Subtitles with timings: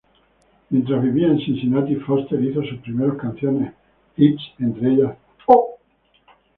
[0.71, 3.71] Mientras vivía en Cincinnati, Foster hizo sus primeros canciones
[4.17, 5.77] hits, entre ellas "Oh!